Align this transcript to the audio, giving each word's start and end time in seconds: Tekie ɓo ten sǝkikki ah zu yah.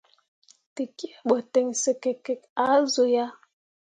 Tekie 0.75 1.11
ɓo 1.27 1.35
ten 1.53 1.67
sǝkikki 1.81 2.33
ah 2.63 2.79
zu 2.93 3.03
yah. 3.13 3.31